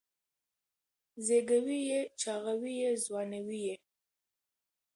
زېږوي 1.25 1.79
یې 1.89 1.99
چاغوي 2.21 2.73
یې 2.81 2.91
ځوانوي 3.03 3.59
یې 3.67 3.75